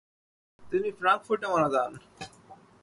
[0.61, 1.91] তিনি ফ্রাঙ্কফুর্টে মারা যান।